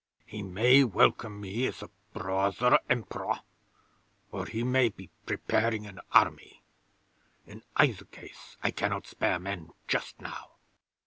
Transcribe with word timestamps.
He 0.25 0.41
may 0.41 0.83
welcome 0.83 1.39
me 1.39 1.67
as 1.67 1.83
a 1.83 1.89
brother 2.11 2.79
Emperor, 2.89 3.41
or 4.31 4.47
he 4.47 4.63
may 4.63 4.89
be 4.89 5.11
preparing 5.27 5.85
an 5.85 5.99
army. 6.11 6.63
In 7.45 7.61
either 7.75 8.05
case 8.05 8.57
I 8.63 8.71
cannot 8.71 9.05
spare 9.05 9.37
men 9.37 9.69
just 9.87 10.19
now." 10.19 10.53